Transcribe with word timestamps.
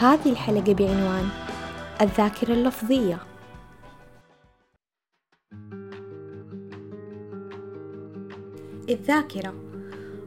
هذه 0.00 0.30
الحلقة 0.30 0.72
بعنوان 0.72 1.28
الذاكرة 2.00 2.52
اللفظية. 2.52 3.18
الذاكرة 8.88 9.54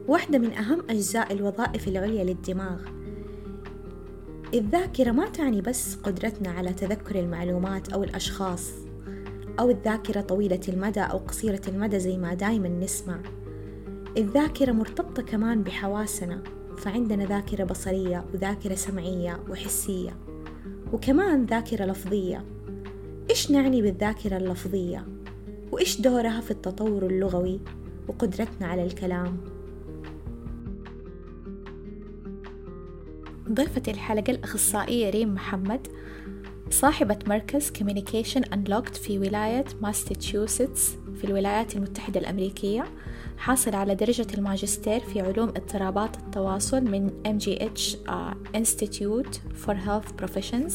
واحدة 0.08 0.38
من 0.38 0.52
أهم 0.52 0.82
أجزاء 0.90 1.32
الوظائف 1.32 1.88
العليا 1.88 2.24
للدماغ. 2.24 2.80
الذاكرة 4.54 5.10
ما 5.10 5.28
تعني 5.28 5.60
بس 5.60 5.94
قدرتنا 5.94 6.50
على 6.50 6.72
تذكر 6.72 7.18
المعلومات 7.18 7.92
أو 7.92 8.04
الأشخاص 8.04 8.70
أو 9.60 9.70
الذاكرة 9.70 10.20
طويلة 10.20 10.60
المدى 10.68 11.00
أو 11.00 11.18
قصيرة 11.18 11.62
المدى 11.68 11.98
زي 11.98 12.16
ما 12.16 12.34
دايما 12.34 12.68
نسمع. 12.68 13.20
الذاكرة 14.16 14.72
مرتبطة 14.72 15.22
كمان 15.22 15.62
بحواسنا 15.62 16.42
فعندنا 16.82 17.24
ذاكرة 17.24 17.64
بصرية 17.64 18.24
وذاكرة 18.34 18.74
سمعية 18.74 19.40
وحسية 19.50 20.16
وكمان 20.92 21.46
ذاكرة 21.46 21.84
لفظية 21.84 22.44
إيش 23.30 23.50
نعني 23.50 23.82
بالذاكرة 23.82 24.36
اللفظية؟ 24.36 25.06
وإيش 25.72 26.00
دورها 26.00 26.40
في 26.40 26.50
التطور 26.50 27.06
اللغوي 27.06 27.60
وقدرتنا 28.08 28.66
على 28.66 28.84
الكلام؟ 28.84 29.36
ضيفة 33.52 33.82
الحلقة 33.88 34.30
الأخصائية 34.30 35.10
ريم 35.10 35.34
محمد 35.34 35.88
صاحبة 36.70 37.18
مركز 37.26 37.70
Communication 37.70 38.40
Unlocked 38.40 38.94
في 38.94 39.18
ولاية 39.18 39.64
ماساتشوستس 39.82 40.96
في 41.16 41.24
الولايات 41.24 41.76
المتحدة 41.76 42.20
الأمريكية 42.20 42.84
حاصل 43.38 43.74
على 43.74 43.94
درجة 43.94 44.26
الماجستير 44.34 45.00
في 45.00 45.20
علوم 45.20 45.48
اضطرابات 45.48 46.16
التواصل 46.16 46.84
من 46.84 47.10
MGH 47.26 47.96
Institute 48.56 49.36
for 49.66 49.74
Health 49.74 50.24
Professions 50.24 50.72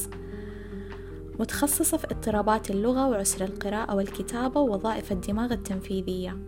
متخصصة 1.38 1.96
في 1.96 2.06
اضطرابات 2.10 2.70
اللغة 2.70 3.08
وعسر 3.08 3.44
القراءة 3.44 3.94
والكتابة 3.94 4.60
ووظائف 4.60 5.12
الدماغ 5.12 5.52
التنفيذية. 5.52 6.38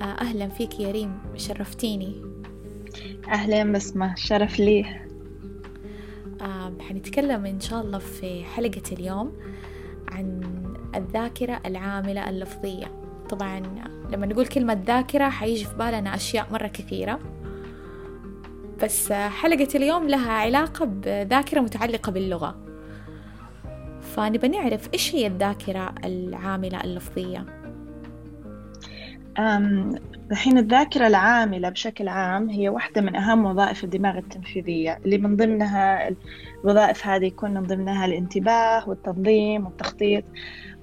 أهلا 0.00 0.48
فيك 0.48 0.80
يا 0.80 0.90
ريم 0.90 1.18
شرفتيني. 1.36 2.22
أهلا 3.28 3.72
بسمة 3.72 4.14
شرف 4.14 4.58
لي. 4.60 5.00
آه 6.40 6.72
حنتكلم 6.80 7.46
إن 7.46 7.60
شاء 7.60 7.80
الله 7.80 7.98
في 7.98 8.44
حلقة 8.44 8.82
اليوم 8.92 9.32
عن 10.08 10.40
الذاكرة 10.94 11.60
العاملة 11.66 12.30
اللفظية. 12.30 12.99
طبعا 13.30 13.62
لما 14.12 14.26
نقول 14.26 14.46
كلمة 14.46 14.82
ذاكرة 14.86 15.28
حيجي 15.28 15.64
في 15.64 15.74
بالنا 15.76 16.14
أشياء 16.14 16.46
مرة 16.52 16.66
كثيرة. 16.66 17.20
بس 18.82 19.12
حلقة 19.12 19.68
اليوم 19.74 20.08
لها 20.08 20.32
علاقة 20.32 20.84
بذاكرة 20.84 21.60
متعلقة 21.60 22.12
باللغة. 22.12 22.56
فنبى 24.00 24.48
نعرف 24.48 24.88
إيش 24.94 25.14
هي 25.14 25.26
الذاكرة 25.26 25.94
العاملة 26.04 26.80
اللفظية؟ 26.84 27.46
الحين 30.30 30.58
الذاكرة 30.58 31.06
العاملة 31.06 31.68
بشكل 31.68 32.08
عام 32.08 32.50
هي 32.50 32.68
واحدة 32.68 33.00
من 33.00 33.16
أهم 33.16 33.44
وظائف 33.44 33.84
الدماغ 33.84 34.18
التنفيذية 34.18 34.98
اللي 35.04 35.18
من 35.18 35.36
ضمنها 35.36 36.10
الوظائف 36.64 37.06
هذه 37.06 37.24
يكون 37.24 37.54
من 37.54 37.62
ضمنها 37.62 38.06
الانتباه 38.06 38.88
والتنظيم 38.88 39.66
والتخطيط. 39.66 40.24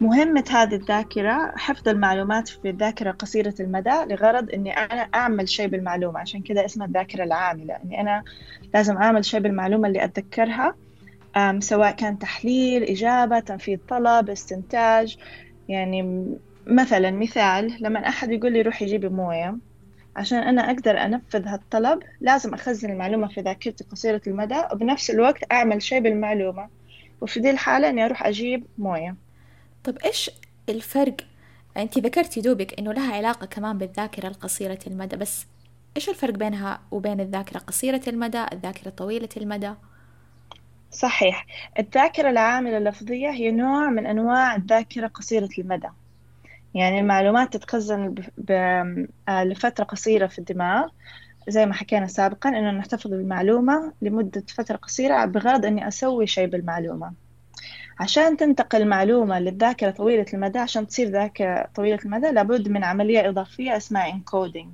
مهمة 0.01 0.43
هذه 0.49 0.75
الذاكرة 0.75 1.53
حفظ 1.55 1.89
المعلومات 1.89 2.47
في 2.47 2.69
الذاكرة 2.69 3.11
قصيرة 3.11 3.53
المدى 3.59 4.05
لغرض 4.09 4.51
إني 4.51 4.71
أنا 4.71 5.01
أعمل 5.01 5.49
شيء 5.49 5.67
بالمعلومة 5.67 6.19
عشان 6.19 6.41
كذا 6.41 6.65
اسمها 6.65 6.87
الذاكرة 6.87 7.23
العاملة 7.23 7.77
إني 7.85 8.01
أنا 8.01 8.23
لازم 8.73 8.97
أعمل 8.97 9.25
شيء 9.25 9.39
بالمعلومة 9.39 9.87
اللي 9.87 10.03
أتذكرها 10.03 10.75
سواء 11.59 11.91
كان 11.91 12.19
تحليل 12.19 12.83
إجابة 12.83 13.39
تنفيذ 13.39 13.79
طلب 13.89 14.29
استنتاج 14.29 15.17
يعني 15.69 16.27
مثلا 16.67 17.11
مثال 17.11 17.77
لما 17.79 18.07
أحد 18.07 18.31
يقول 18.31 18.53
لي 18.53 18.61
روح 18.61 18.81
يجيب 18.81 19.05
موية 19.05 19.57
عشان 20.15 20.37
أنا 20.37 20.71
أقدر 20.71 20.91
أنفذ 21.05 21.47
هالطلب 21.47 21.99
لازم 22.21 22.53
أخزن 22.53 22.91
المعلومة 22.91 23.27
في 23.27 23.41
ذاكرتي 23.41 23.83
قصيرة 23.83 24.21
المدى 24.27 24.63
وبنفس 24.71 25.09
الوقت 25.09 25.51
أعمل 25.51 25.81
شيء 25.81 25.99
بالمعلومة. 25.99 26.69
وفي 27.21 27.39
دي 27.39 27.49
الحالة 27.49 27.89
إني 27.89 28.05
أروح 28.05 28.25
أجيب 28.25 28.65
موية. 28.77 29.15
طب 29.83 29.97
إيش 29.97 30.31
الفرق؟ 30.69 31.15
أنت 31.77 31.97
ذكرتي 31.97 32.41
دوبك 32.41 32.79
إنه 32.79 32.93
لها 32.93 33.13
علاقة 33.15 33.45
كمان 33.47 33.77
بالذاكرة 33.77 34.27
القصيرة 34.27 34.79
المدى 34.87 35.15
بس 35.15 35.45
إيش 35.97 36.09
الفرق 36.09 36.33
بينها 36.33 36.81
وبين 36.91 37.19
الذاكرة 37.19 37.59
قصيرة 37.59 38.01
المدى 38.07 38.45
الذاكرة 38.53 38.89
طويلة 38.89 39.29
المدى؟ 39.37 39.73
صحيح. 40.91 41.45
الذاكرة 41.79 42.29
العاملة 42.29 42.77
اللفظية 42.77 43.29
هي 43.29 43.51
نوع 43.51 43.89
من 43.89 44.05
أنواع 44.05 44.55
الذاكرة 44.55 45.07
قصيرة 45.07 45.49
المدى. 45.59 45.89
يعني 46.77 46.99
المعلومات 46.99 47.53
تتخزن 47.53 48.15
لفترة 49.29 49.83
قصيرة 49.83 50.27
في 50.27 50.39
الدماغ. 50.39 50.87
زي 51.49 51.65
ما 51.65 51.73
حكينا 51.73 52.07
سابقا 52.07 52.49
إنه 52.49 52.71
نحتفظ 52.71 53.09
بالمعلومة 53.09 53.93
لمدة 54.01 54.43
فترة 54.47 54.75
قصيرة 54.75 55.25
بغرض 55.25 55.65
إني 55.65 55.87
أسوي 55.87 56.27
شيء 56.27 56.47
بالمعلومة. 56.47 57.13
عشان 57.99 58.37
تنتقل 58.37 58.87
معلومة 58.87 59.39
للذاكرة 59.39 59.91
طويلة 59.91 60.25
المدى 60.33 60.59
عشان 60.59 60.87
تصير 60.87 61.09
ذاكرة 61.09 61.69
طويلة 61.75 61.99
المدى 62.05 62.31
لابد 62.31 62.69
من 62.69 62.83
عملية 62.83 63.29
إضافية 63.29 63.77
اسمها 63.77 64.11
encoding. 64.11 64.67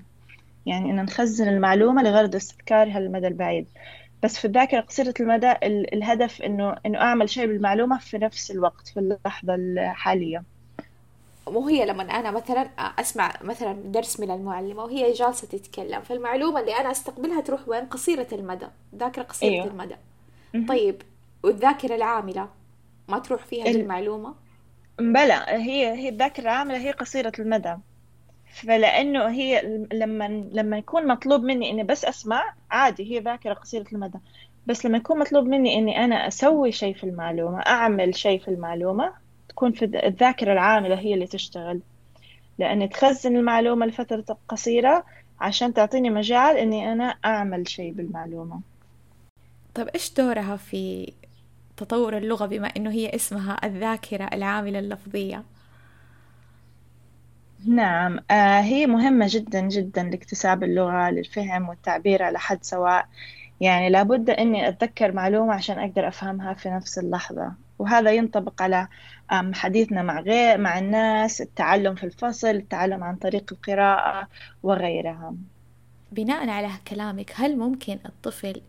يعني 0.66 0.92
إن 0.92 0.96
نخزن 0.96 1.48
المعلومة 1.48 2.04
لغرض 2.04 2.36
استذكارها 2.36 3.00
للمدى 3.00 3.28
البعيد. 3.28 3.68
بس 4.24 4.38
في 4.38 4.46
الذاكرة 4.46 4.80
قصيرة 4.80 5.14
المدى 5.20 5.54
الهدف 5.64 6.42
إنه 6.42 6.76
إنه 6.86 7.02
أعمل 7.02 7.30
شيء 7.30 7.48
بالمعلومة 7.48 7.98
في 7.98 8.18
نفس 8.18 8.52
الوقت 8.52 8.88
في 8.88 9.00
اللحظة 9.00 9.56
الحالية. 9.56 10.53
مو 11.48 11.68
هي 11.68 11.86
لما 11.86 12.04
أنا 12.04 12.32
مثلا 12.32 12.62
أسمع 13.00 13.34
مثلا 13.42 13.74
درس 13.74 14.20
من 14.20 14.32
المعلمة 14.32 14.84
وهي 14.84 15.12
جالسة 15.14 15.48
تتكلم 15.48 16.02
فالمعلومة 16.02 16.60
اللي 16.60 16.78
أنا 16.78 16.92
أستقبلها 16.92 17.42
تروح 17.42 17.68
وين؟ 17.68 17.86
قصيرة 17.86 18.28
المدى 18.32 18.68
ذاكرة 18.96 19.24
قصيرة 19.24 19.52
أيوه. 19.52 19.66
المدى. 19.68 19.96
طيب 20.68 21.02
والذاكرة 21.44 21.96
العاملة 21.96 22.50
ما 23.08 23.20
تروح 23.20 23.46
فيها 23.46 23.66
ال... 23.66 23.82
المعلومة 23.82 24.36
بلى 25.00 25.34
هي 25.48 25.88
هي 25.94 26.10
الذاكرة 26.10 26.44
العاملة 26.44 26.78
هي 26.78 26.92
قصيرة 26.92 27.32
المدى. 27.40 27.76
فلأنه 28.46 29.30
هي 29.30 29.62
لما 29.94 30.28
لما 30.54 30.78
يكون 30.78 31.08
مطلوب 31.08 31.44
مني 31.44 31.72
إني 31.72 31.84
بس 31.84 32.06
أسمع 32.06 32.56
عادي 32.72 33.04
هي 33.16 33.20
ذاكرة 33.20 33.54
قصيرة 33.54 33.86
المدى. 33.94 34.20
بس 34.66 34.86
لما 34.86 34.98
يكون 34.98 35.20
مطلوب 35.20 35.46
مني 35.46 35.80
إني 35.80 36.06
أنا 36.06 36.28
أسوي 36.28 36.72
شيء 36.72 36.96
في 36.96 37.04
المعلومة 37.04 37.60
أعمل 37.60 38.16
شيء 38.16 38.40
في 38.40 38.48
المعلومة 38.48 39.23
تكون 39.56 39.72
في 39.72 39.86
الذاكرة 39.86 40.54
العاملة 40.54 40.96
هي 41.00 41.14
اللي 41.14 41.28
تشتغل. 41.28 41.82
لأن 42.60 42.90
تخزن 42.90 43.36
المعلومة 43.38 43.86
لفترة 43.86 44.38
قصيرة 44.48 45.06
عشان 45.40 45.74
تعطيني 45.74 46.10
مجال 46.10 46.58
إني 46.58 46.92
أنا 46.92 47.04
أعمل 47.26 47.70
شيء 47.70 47.94
بالمعلومة. 47.94 48.62
طيب 49.74 49.88
إيش 49.88 50.14
دورها 50.14 50.56
في 50.58 51.14
تطور 51.78 52.18
اللغة 52.18 52.46
بما 52.46 52.68
إنه 52.68 52.92
هي 52.92 53.16
اسمها 53.16 53.58
الذاكرة 53.64 54.30
العاملة 54.34 54.80
اللفظية؟ 54.80 55.44
نعم 57.68 58.20
آه 58.32 58.62
هي 58.62 58.86
مهمة 58.88 59.26
جدا 59.30 59.62
جدا 59.62 60.04
لاكتساب 60.04 60.64
اللغة 60.64 61.10
للفهم 61.10 61.70
والتعبير 61.70 62.24
على 62.24 62.40
حد 62.40 62.64
سواء. 62.64 63.08
يعني 63.62 63.90
لابد 63.90 64.30
إني 64.30 64.68
أتذكر 64.70 65.12
معلومة 65.12 65.54
عشان 65.54 65.80
أقدر 65.80 66.08
أفهمها 66.08 66.54
في 66.54 66.70
نفس 66.70 67.00
اللحظة. 67.00 67.54
وهذا 67.84 68.12
ينطبق 68.12 68.62
على 68.62 68.88
حديثنا 69.54 70.02
مع 70.02 70.20
غير 70.20 70.58
مع 70.58 70.80
الناس 70.80 71.42
التعلم 71.42 71.96
في 71.96 72.04
الفصل 72.04 72.48
التعلم 72.48 73.04
عن 73.04 73.16
طريق 73.16 73.54
القراءة 73.54 74.28
وغيرها. 74.64 75.36
بناء 76.12 76.50
على 76.50 76.70
كلامك 76.88 77.32
هل 77.36 77.58
ممكن 77.58 78.00
الطفل 78.06 78.62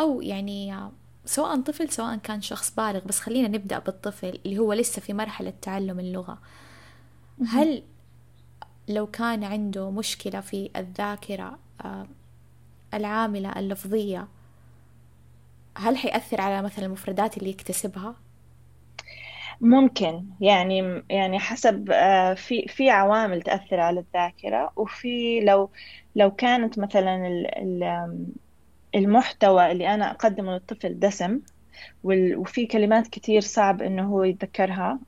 أو 0.00 0.20
يعني 0.22 0.90
سواء 1.24 1.60
طفل 1.60 1.88
سواء 1.90 2.16
كان 2.16 2.40
شخص 2.40 2.74
بالغ 2.74 3.00
بس 3.06 3.20
خلينا 3.20 3.48
نبدأ 3.48 3.78
بالطفل 3.78 4.38
اللي 4.46 4.58
هو 4.58 4.72
لسه 4.72 5.00
في 5.02 5.12
مرحلة 5.12 5.52
تعلم 5.62 6.00
اللغة. 6.00 6.38
هل 7.48 7.82
لو 8.88 9.06
كان 9.06 9.44
عنده 9.44 9.90
مشكلة 9.90 10.40
في 10.40 10.70
الذاكرة 10.76 11.58
العاملة 12.94 13.58
اللفظية 13.58 14.28
هل 15.76 15.96
حيأثر 15.96 16.40
على 16.40 16.62
مثلا 16.62 16.86
المفردات 16.86 17.38
اللي 17.38 17.50
يكتسبها؟ 17.50 18.14
ممكن 19.60 20.24
يعني 20.40 21.02
يعني 21.10 21.38
حسب 21.38 21.84
في 22.36 22.66
في 22.68 22.90
عوامل 22.90 23.42
تأثر 23.42 23.80
على 23.80 24.00
الذاكرة 24.00 24.72
وفي 24.76 25.40
لو 25.40 25.70
لو 26.16 26.30
كانت 26.30 26.78
مثلا 26.78 27.46
المحتوى 28.94 29.72
اللي 29.72 29.94
أنا 29.94 30.10
أقدمه 30.10 30.52
للطفل 30.52 30.98
دسم 30.98 31.40
وفي 32.04 32.66
كلمات 32.66 33.08
كتير 33.08 33.40
صعب 33.40 33.82
إنه 33.82 34.02
هو 34.02 34.22
يتذكرها 34.24 34.98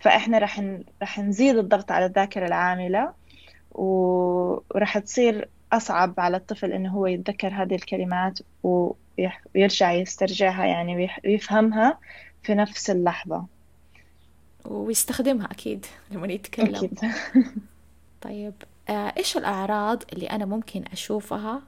فإحنا 0.00 0.38
راح 0.38 0.60
راح 1.00 1.18
نزيد 1.18 1.56
الضغط 1.56 1.92
على 1.92 2.06
الذاكرة 2.06 2.46
العاملة 2.46 3.12
وراح 3.70 4.98
تصير 4.98 5.48
أصعب 5.72 6.20
على 6.20 6.36
الطفل 6.36 6.72
إنه 6.72 6.90
هو 6.90 7.06
يتذكر 7.06 7.48
هذه 7.48 7.74
الكلمات 7.74 8.38
ويرجع 8.62 9.92
يسترجعها 9.92 10.64
يعني 10.64 11.10
ويفهمها 11.24 11.98
في 12.42 12.54
نفس 12.54 12.90
اللحظة. 12.90 13.46
ويستخدمها 14.64 15.46
أكيد 15.46 15.86
لما 16.10 16.32
يتكلم. 16.32 16.74
أكيد. 16.74 16.98
طيب 18.22 18.54
آه، 18.88 19.12
إيش 19.16 19.36
الأعراض 19.36 20.02
اللي 20.12 20.26
أنا 20.26 20.44
ممكن 20.44 20.84
أشوفها 20.92 21.62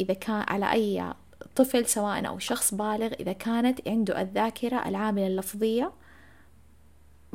إذا 0.00 0.14
كان 0.14 0.44
على 0.48 0.72
أي 0.72 1.12
طفل 1.56 1.86
سواء 1.86 2.26
أو 2.26 2.38
شخص 2.38 2.74
بالغ 2.74 3.12
إذا 3.20 3.32
كانت 3.32 3.88
عنده 3.88 4.20
الذاكرة 4.20 4.88
العاملة 4.88 5.26
اللفظية؟ 5.26 5.92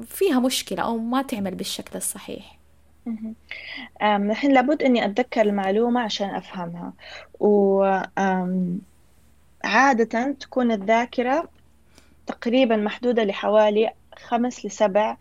فيها 0.06 0.40
مشكلة 0.40 0.84
أو 0.84 0.98
ما 0.98 1.22
تعمل 1.22 1.56
بالشكل 1.56 1.98
الصحيح. 1.98 2.60
الحين 4.02 4.54
لابد 4.54 4.84
إني 4.84 5.06
أتذكر 5.06 5.42
المعلومة 5.42 6.02
عشان 6.02 6.30
أفهمها. 6.30 6.94
وعادة 7.40 8.82
تكون 10.40 10.72
الذاكرة 10.72 11.50
تقريبا 12.28 12.76
محدودة 12.76 13.24
لحوالي 13.24 13.94
خمس 14.18 14.66
لسبع 14.66 15.18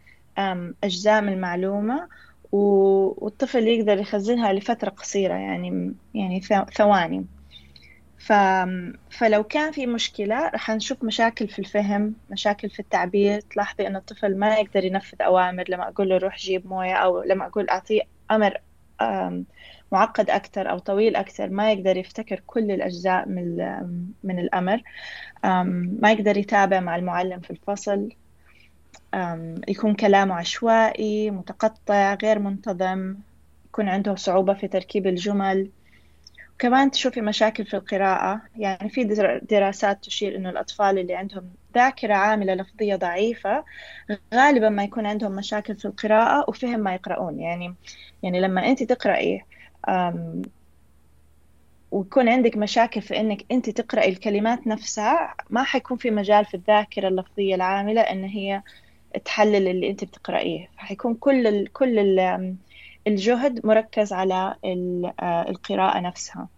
أجزاء 0.84 1.20
من 1.22 1.32
المعلومة 1.32 2.08
والطفل 2.52 3.68
يقدر 3.68 3.98
يخزنها 3.98 4.52
لفترة 4.52 4.90
قصيرة 4.90 5.34
يعني 5.34 5.94
يعني 6.14 6.40
ثواني. 6.74 7.26
فلو 9.10 9.44
كان 9.44 9.72
في 9.72 9.86
مشكلة 9.86 10.48
رح 10.48 10.70
نشوف 10.70 11.04
مشاكل 11.04 11.48
في 11.48 11.58
الفهم 11.58 12.14
مشاكل 12.30 12.70
في 12.70 12.80
التعبير 12.80 13.40
تلاحظي 13.40 13.86
أن 13.86 13.96
الطفل 13.96 14.38
ما 14.38 14.54
يقدر 14.58 14.84
ينفذ 14.84 15.22
أوامر 15.22 15.64
لما 15.68 15.88
أقول 15.88 16.08
له 16.08 16.16
روح 16.18 16.36
جيب 16.38 16.66
موية 16.66 16.94
أو 16.94 17.22
لما 17.22 17.46
أقول 17.46 17.68
أعطيه 17.68 18.02
أمر 18.30 18.60
معقد 19.92 20.30
أكثر 20.30 20.70
أو 20.70 20.78
طويل 20.78 21.16
أكثر 21.16 21.50
ما 21.50 21.72
يقدر 21.72 21.96
يفتكر 21.96 22.40
كل 22.46 22.70
الأجزاء 22.70 23.28
من 23.28 23.56
من 24.24 24.38
الأمر. 24.38 24.82
ما 26.00 26.12
يقدر 26.12 26.36
يتابع 26.36 26.80
مع 26.80 26.96
المعلم 26.96 27.40
في 27.40 27.50
الفصل. 27.50 28.08
يكون 29.68 29.94
كلامه 29.94 30.34
عشوائي 30.34 31.30
متقطع 31.30 32.14
غير 32.14 32.38
منتظم 32.38 33.16
يكون 33.66 33.88
عنده 33.88 34.14
صعوبة 34.14 34.54
في 34.54 34.68
تركيب 34.68 35.06
الجمل. 35.06 35.70
كمان 36.58 36.90
تشوفي 36.90 37.20
مشاكل 37.20 37.64
في 37.64 37.76
القراءة. 37.76 38.40
يعني 38.56 38.88
في 38.90 39.04
دراسات 39.50 40.04
تشير 40.04 40.36
إنه 40.36 40.50
الأطفال 40.50 40.98
اللي 40.98 41.14
عندهم 41.14 41.50
ذاكرة 41.74 42.14
عاملة 42.14 42.54
لفظية 42.54 42.96
ضعيفة 42.96 43.64
غالبا 44.34 44.68
ما 44.68 44.84
يكون 44.84 45.06
عندهم 45.06 45.32
مشاكل 45.32 45.76
في 45.76 45.84
القراءة 45.84 46.44
وفهم 46.48 46.80
ما 46.80 46.94
يقرؤون. 46.94 47.40
يعني 47.40 47.74
يعني 48.22 48.40
لما 48.40 48.66
أنت 48.66 48.82
تقرأي 48.82 49.44
ويكون 51.90 52.28
عندك 52.28 52.56
مشاكل 52.56 53.02
في 53.02 53.20
إنك 53.20 53.44
أنت 53.52 53.70
تقرأي 53.70 54.08
الكلمات 54.08 54.66
نفسها 54.66 55.34
ما 55.50 55.62
حيكون 55.64 55.96
في 55.96 56.10
مجال 56.10 56.44
في 56.44 56.54
الذاكرة 56.54 57.08
اللفظية 57.08 57.54
العاملة 57.54 58.00
إن 58.00 58.24
هي 58.24 58.62
تحلل 59.24 59.68
اللي 59.68 59.90
أنت 59.90 60.04
بتقرأيه. 60.04 60.70
فحيكون 60.78 61.14
كل 61.14 61.46
ال 61.46 61.72
كل 61.72 61.98
ال 61.98 62.56
الجهد 63.06 63.66
مركز 63.66 64.12
على 64.12 64.56
آه، 65.20 65.48
القراءة 65.48 66.00
نفسها. 66.00 66.48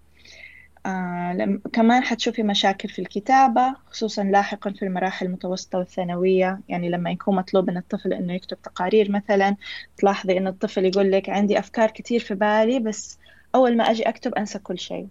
آه 0.86 1.60
كمان 1.72 2.02
حتشوفي 2.04 2.42
مشاكل 2.42 2.88
في 2.88 2.98
الكتابة 2.98 3.74
خصوصا 3.86 4.24
لاحقا 4.24 4.70
في 4.72 4.84
المراحل 4.84 5.26
المتوسطة 5.26 5.78
والثانوية. 5.78 6.60
يعني 6.68 6.90
لما 6.90 7.10
يكون 7.10 7.36
مطلوب 7.36 7.70
من 7.70 7.76
الطفل 7.76 8.12
إنه 8.12 8.34
يكتب 8.34 8.62
تقارير 8.62 9.10
مثلا 9.12 9.56
تلاحظي 9.96 10.38
إن 10.38 10.46
الطفل 10.46 10.84
يقول 10.84 11.12
لك 11.12 11.28
عندي 11.30 11.58
أفكار 11.58 11.90
كتير 11.90 12.20
في 12.20 12.34
بالي 12.34 12.78
بس 12.80 13.18
أول 13.54 13.76
ما 13.76 13.84
أجي 13.90 14.02
أكتب 14.08 14.34
أنسى 14.34 14.58
كل 14.58 14.78
شيء. 14.78 15.08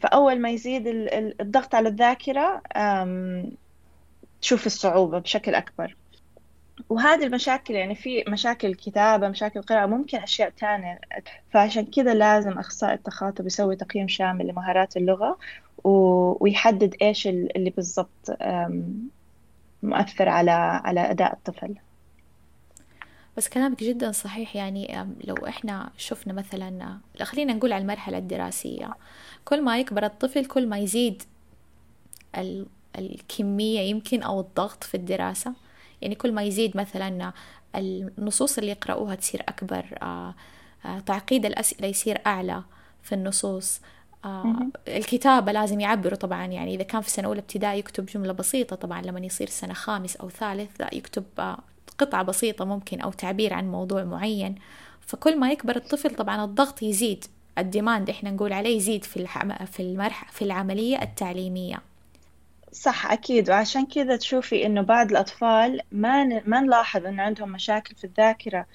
فأول 0.00 0.40
ما 0.40 0.50
يزيد 0.50 0.82
الضغط 1.40 1.74
على 1.74 1.88
الذاكرة 1.88 2.62
تشوف 4.40 4.66
الصعوبة 4.66 5.18
بشكل 5.18 5.54
أكبر. 5.54 5.96
وهذه 6.88 7.24
المشاكل 7.24 7.74
يعني 7.74 7.94
في 7.94 8.24
مشاكل 8.28 8.74
كتابة 8.74 9.28
مشاكل 9.28 9.62
قراءة 9.62 9.86
ممكن 9.86 10.18
أشياء 10.18 10.50
تانية. 10.50 11.00
فعشان 11.50 11.86
كذا 11.86 12.14
لازم 12.14 12.58
أخصائي 12.58 12.94
التخاطب 12.94 13.46
يسوي 13.46 13.76
تقييم 13.76 14.08
شامل 14.08 14.46
لمهارات 14.46 14.96
اللغة 14.96 15.38
ويحدد 15.84 16.94
إيش 17.02 17.26
اللي 17.26 17.70
بالضبط 17.70 18.36
مؤثر 19.82 20.28
على 20.28 20.50
على 20.84 21.00
أداء 21.10 21.32
الطفل. 21.32 21.74
بس 23.36 23.48
كلامك 23.48 23.80
جدا 23.84 24.12
صحيح 24.12 24.56
يعني 24.56 25.06
لو 25.24 25.34
إحنا 25.34 25.90
شفنا 25.96 26.32
مثلا 26.32 26.98
خلينا 27.22 27.52
نقول 27.52 27.72
على 27.72 27.82
المرحلة 27.82 28.18
الدراسية. 28.18 28.94
كل 29.44 29.62
ما 29.62 29.78
يكبر 29.78 30.04
الطفل 30.04 30.44
كل 30.44 30.68
ما 30.68 30.78
يزيد 30.78 31.22
الكمية 32.98 33.80
يمكن 33.80 34.22
أو 34.22 34.40
الضغط 34.40 34.84
في 34.84 34.96
الدراسة. 34.96 35.54
يعني 36.04 36.14
كل 36.14 36.32
ما 36.32 36.42
يزيد 36.42 36.76
مثلا 36.76 37.32
النصوص 37.74 38.58
اللي 38.58 38.70
يقرأوها 38.70 39.14
تصير 39.14 39.42
أكبر 39.48 39.84
آه، 40.02 40.34
آه، 40.86 40.98
تعقيد 41.00 41.46
الأسئلة 41.46 41.88
يصير 41.88 42.20
أعلى 42.26 42.62
في 43.02 43.14
النصوص. 43.14 43.80
آه، 44.24 44.66
الكتابة 44.88 45.52
لازم 45.52 45.80
يعبروا 45.80 46.16
طبعا 46.16 46.46
يعني 46.46 46.74
إذا 46.74 46.82
كان 46.82 47.00
في 47.00 47.10
سنة 47.10 47.28
أولى 47.28 47.40
ابتدائي 47.40 47.78
يكتب 47.78 48.06
جملة 48.06 48.32
بسيطة 48.32 48.76
طبعا 48.76 49.02
لما 49.02 49.20
يصير 49.20 49.48
سنة 49.48 49.74
خامس 49.74 50.16
أو 50.16 50.30
ثالث 50.30 50.80
لا 50.80 50.94
يكتب 50.94 51.24
قطعة 51.98 52.22
بسيطة 52.22 52.64
ممكن 52.64 53.00
أو 53.00 53.12
تعبير 53.12 53.54
عن 53.54 53.70
موضوع 53.70 54.04
معين. 54.04 54.54
فكل 55.00 55.38
ما 55.38 55.52
يكبر 55.52 55.76
الطفل 55.76 56.14
طبعا 56.14 56.44
الضغط 56.44 56.82
يزيد 56.82 57.24
الديماند 57.58 58.10
إحنا 58.10 58.30
نقول 58.30 58.52
عليه 58.52 58.76
يزيد 58.76 59.04
في 59.04 59.26
في 59.66 59.80
المرح 59.80 60.32
في 60.32 60.42
العملية 60.42 61.02
التعليمية. 61.02 61.93
صح 62.74 63.12
أكيد. 63.12 63.50
وعشان 63.50 63.86
كذا 63.86 64.16
تشوفي 64.16 64.66
إنه 64.66 64.82
بعض 64.82 65.10
الأطفال 65.10 65.80
ما 65.92 66.24
ما 66.46 66.60
نلاحظ 66.60 67.06
إنه 67.06 67.22
عندهم 67.22 67.52
مشاكل 67.52 67.96
في 67.96 68.04
الذاكرة 68.04 68.66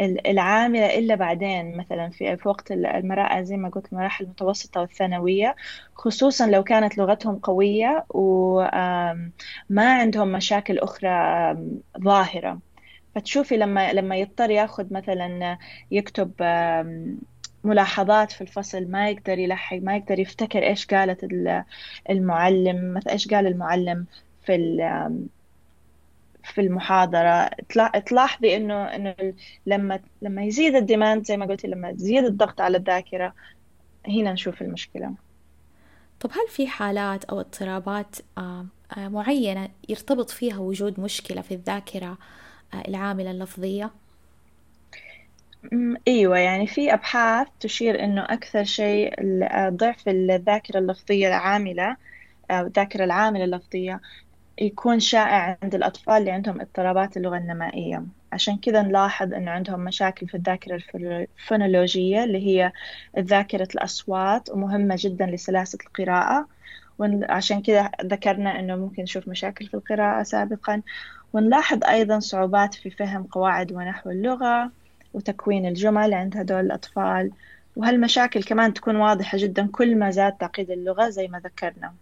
العاملة 0.00 0.98
إلا 0.98 1.14
بعدين 1.14 1.76
مثلا 1.76 2.10
في 2.10 2.36
في 2.36 2.48
وقت 2.48 2.72
المراحل 2.72 3.44
زي 3.44 3.56
ما 3.56 3.68
قلت 3.68 3.92
المراحل 3.92 4.24
المتوسطة 4.24 4.80
والثانوية. 4.80 5.56
خصوصا 5.94 6.46
لو 6.46 6.64
كانت 6.64 6.98
لغتهم 6.98 7.38
قوية 7.38 8.06
وما 8.10 9.32
عندهم 9.76 10.32
مشاكل 10.32 10.78
أخرى 10.78 11.08
ظاهرة. 12.00 12.60
فتشوفي 13.14 13.56
لما 13.56 13.92
لما 13.92 14.16
يضطر 14.16 14.50
ياخذ 14.50 14.94
مثلا 14.94 15.58
يكتب 15.90 16.32
ملاحظات 17.64 18.32
في 18.32 18.40
الفصل 18.40 18.84
ما 18.90 19.10
يقدر 19.10 19.38
يلحق 19.38 19.76
ما 19.76 19.96
يقدر 19.96 20.18
يفتكر 20.18 20.62
إيش 20.62 20.86
قالت 20.86 21.24
المعلم 22.10 22.94
مثلا 22.94 23.12
إيش 23.12 23.28
قال 23.28 23.46
المعلم 23.46 24.06
في 24.42 24.56
في 26.44 26.60
المحاضرة 26.60 27.50
تلاحظي 28.06 28.56
انه 28.56 28.74
إنه 28.84 29.14
لما 29.66 30.00
لما 30.22 30.44
يزيد 30.44 30.74
الديماند 30.74 31.26
زي 31.26 31.36
ما 31.36 31.46
قلتي 31.46 31.68
لما 31.68 31.90
يزيد 31.90 32.24
الضغط 32.24 32.60
على 32.60 32.76
الذاكرة 32.76 33.34
هنا 34.08 34.32
نشوف 34.32 34.62
المشكلة 34.62 35.14
طب 36.20 36.30
هل 36.30 36.48
في 36.48 36.66
حالات 36.66 37.24
أو 37.24 37.40
اضطرابات 37.40 38.16
آه، 38.38 38.66
معينة 38.96 39.68
يرتبط 39.88 40.30
فيها 40.30 40.58
وجود 40.58 41.00
مشكلة 41.00 41.40
في 41.42 41.54
الذاكرة 41.54 42.18
آه، 42.74 42.88
العاملة 42.88 43.30
اللفظية؟ 43.30 43.90
إيوه 46.08 46.38
يعني 46.38 46.66
في 46.66 46.94
أبحاث 46.94 47.48
تشير 47.60 48.04
إنه 48.04 48.22
أكثر 48.24 48.64
شيء 48.64 49.14
ضعف 49.68 50.08
الذاكرة 50.08 50.78
اللفظية 50.78 51.28
العاملة 51.28 51.96
أو 52.50 52.66
الذاكرة 52.66 53.04
العاملة 53.04 53.44
اللفظية 53.44 54.00
يكون 54.60 55.00
شائع 55.00 55.58
عند 55.62 55.74
الأطفال 55.74 56.14
اللي 56.14 56.30
عندهم 56.30 56.60
اضطرابات 56.60 57.16
اللغة 57.16 57.36
النمائية. 57.38 58.06
عشان 58.32 58.58
كذا 58.58 58.82
نلاحظ 58.82 59.34
إنه 59.34 59.50
عندهم 59.50 59.80
مشاكل 59.80 60.28
في 60.28 60.36
الذاكرة 60.36 60.82
الفونولوجية 60.94 62.24
اللي 62.24 62.38
هي 62.46 62.72
ذاكرة 63.18 63.68
الأصوات 63.74 64.50
ومهمة 64.50 64.96
جدا 64.98 65.26
لسلاسة 65.26 65.78
القراءة. 65.86 66.48
وعشان 66.98 67.62
كذا 67.62 67.90
ذكرنا 68.04 68.60
إنه 68.60 68.76
ممكن 68.76 69.02
نشوف 69.02 69.28
مشاكل 69.28 69.66
في 69.66 69.74
القراءة 69.74 70.22
سابقا. 70.22 70.82
ونلاحظ 71.32 71.84
أيضا 71.84 72.18
صعوبات 72.20 72.74
في 72.74 72.90
فهم 72.90 73.22
قواعد 73.26 73.72
ونحو 73.72 74.10
اللغة. 74.10 74.83
وتكوين 75.14 75.66
الجمل 75.66 76.14
عند 76.14 76.36
هدول 76.36 76.60
الأطفال. 76.60 77.30
وهالمشاكل 77.76 78.42
كمان 78.42 78.74
تكون 78.74 78.96
واضحة 78.96 79.38
جدا 79.38 79.68
كل 79.72 79.98
ما 79.98 80.10
زاد 80.10 80.32
تعقيد 80.32 80.70
اللغة 80.70 81.08
زي 81.08 81.28
ما 81.28 81.38
ذكرنا. 81.38 81.94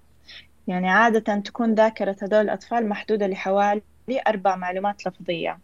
يعني 0.69 0.91
عادة 0.91 1.41
تكون 1.41 1.75
ذاكرة 1.75 2.17
هدول 2.23 2.41
الأطفال 2.41 2.89
محدودة 2.89 3.27
لحوالي 3.27 3.83
أربع 4.27 4.57
معلومات 4.57 5.07
لفظية. 5.07 5.59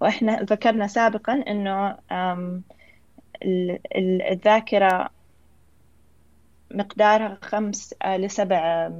وإحنا 0.00 0.42
ذكرنا 0.42 0.86
سابقا 0.86 1.32
إنه 1.32 1.96
الذاكرة 4.30 5.10
مقدارها 6.70 7.38
خمس 7.42 7.94
آه، 8.02 8.16
لسبع 8.16 8.90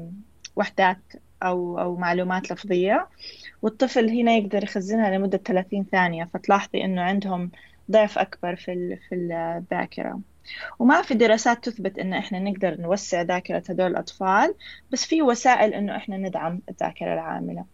وحدات 0.56 0.98
أو 1.48 1.80
أو 1.80 1.96
معلومات 1.96 2.52
لفظية. 2.52 3.08
والطفل 3.62 4.10
هنا 4.10 4.32
يقدر 4.36 4.62
يخزنها 4.64 5.10
لمدة 5.18 5.38
30 5.38 5.84
ثانية 5.84 6.24
فتلاحظي 6.24 6.84
إنه 6.84 7.02
عندهم 7.02 7.50
ضعف 7.90 8.18
أكبر 8.18 8.56
في 8.56 8.96
في 9.08 9.14
الذاكرة. 9.14 10.20
وما 10.78 11.02
في 11.02 11.14
دراسات 11.14 11.64
تثبت 11.68 11.98
إن 11.98 12.12
إحنا 12.12 12.38
نقدر 12.38 12.80
نوسع 12.80 13.22
ذاكرة 13.22 13.62
هدول 13.68 13.90
الأطفال 13.90 14.54
بس 14.92 15.06
في 15.06 15.22
وسائل 15.22 15.74
إنه 15.74 15.96
إحنا 15.96 16.16
ندعم 16.16 16.60
الذاكرة 16.68 17.14
العاملة. 17.14 17.64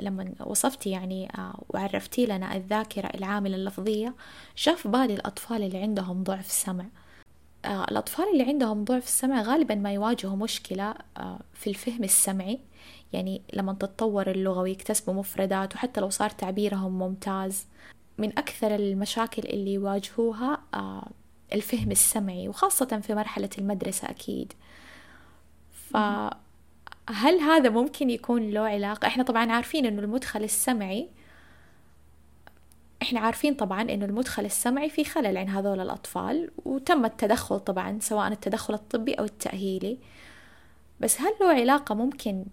لما 0.00 0.34
وصفتي 0.40 0.90
يعني 0.90 1.28
آه، 1.38 1.62
وعرفتي 1.68 2.26
لنا 2.26 2.56
الذاكرة 2.56 3.10
العاملة 3.14 3.56
اللفظية 3.56 4.14
شاف 4.54 4.86
بالي 4.86 5.14
الأطفال 5.14 5.62
اللي 5.62 5.78
عندهم 5.78 6.22
ضعف 6.22 6.46
سمع. 6.46 6.86
الأطفال 7.64 8.24
اللي 8.32 8.42
عندهم 8.42 8.84
ضعف 8.84 9.04
السمع 9.04 9.42
غالبا 9.42 9.74
ما 9.74 9.92
يواجهوا 9.92 10.36
مشكلة 10.36 10.94
آه، 11.16 11.40
في 11.52 11.70
الفهم 11.70 12.04
السمعي. 12.04 12.60
يعني 13.12 13.42
لما 13.52 13.72
تتطور 13.72 14.30
اللغة 14.30 14.60
ويكتسبوا 14.60 15.14
مفردات 15.14 15.74
وحتى 15.74 16.00
لو 16.00 16.10
صار 16.10 16.30
تعبيرهم 16.30 16.98
ممتاز 16.98 17.66
من 18.18 18.38
أكثر 18.38 18.74
المشاكل 18.74 19.42
اللي 19.42 19.72
يواجهوها 19.72 20.60
الفهم 21.52 21.90
السمعي 21.90 22.48
وخاصة 22.48 23.00
في 23.00 23.14
مرحلة 23.14 23.50
المدرسة 23.58 24.10
أكيد. 24.10 24.52
فهل 25.72 27.40
هذا 27.40 27.70
ممكن 27.70 28.10
يكون 28.10 28.50
له 28.50 28.60
علاقة؟ 28.60 29.06
إحنا 29.06 29.22
طبعا 29.22 29.52
عارفين 29.52 29.86
إنه 29.86 30.02
المدخل 30.02 30.44
السمعي 30.44 31.08
إحنا 33.04 33.20
عارفين 33.20 33.54
طبعا 33.54 33.82
إنه 33.82 34.04
المدخل 34.04 34.44
السمعي 34.44 34.90
في 34.90 35.04
خلل 35.04 35.36
عند 35.36 35.48
هذول 35.48 35.80
الأطفال 35.80 36.50
وتم 36.64 37.04
التدخل 37.04 37.60
طبعا 37.60 37.98
سواء 38.00 38.28
التدخل 38.32 38.74
الطبي 38.74 39.14
أو 39.14 39.24
التأهيلي. 39.24 39.98
بس 41.00 41.20
هل 41.20 41.32
له 41.40 41.48
علاقة 41.48 41.94
ممكن 41.94 42.44